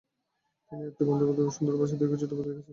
তিনি 0.71 0.81
আত্মীয় 0.81 1.05
ও 1.05 1.09
বন্ধুবান্ধবদের 1.09 1.55
সুন্দর 1.57 1.79
ভাষায় 1.79 1.99
দীর্ঘ 1.99 2.13
চিঠিপত্র 2.13 2.47
লিখেছেন। 2.47 2.67